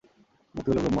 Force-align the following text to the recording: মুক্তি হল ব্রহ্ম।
মুক্তি 0.55 0.69
হল 0.71 0.77
ব্রহ্ম। 0.77 0.87